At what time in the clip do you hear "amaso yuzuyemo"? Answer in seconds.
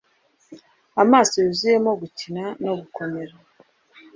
1.03-1.91